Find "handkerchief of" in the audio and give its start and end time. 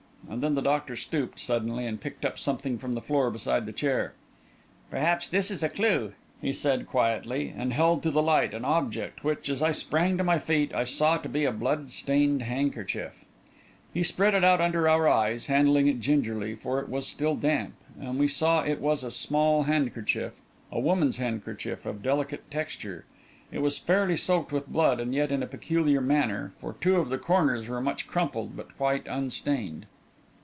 21.17-22.01